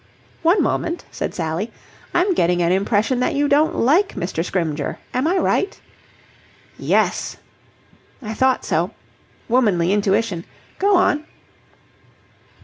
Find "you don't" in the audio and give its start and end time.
3.35-3.75